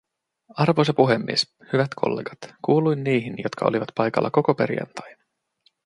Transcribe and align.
Arvoisa 0.57 0.93
puhemies, 0.93 1.53
hyvät 1.73 1.91
kollegat, 1.95 2.37
kuuluin 2.61 3.03
niihin, 3.03 3.33
jotka 3.43 3.65
olivat 3.65 3.89
paikalla 3.97 4.31
koko 4.31 4.53
perjantain. 4.55 5.17